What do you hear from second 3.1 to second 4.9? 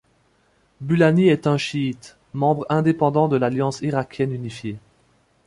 de l'Alliance irakienne unifiée.